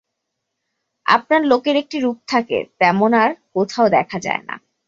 [1.05, 4.55] আপনার লোকের একটি রূপ থাকে, তেমন আর কোথাও দেখা যায় না।